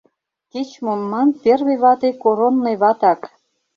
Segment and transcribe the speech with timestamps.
[0.51, 3.21] Кеч-мом ман, первый вате— коронной ватак!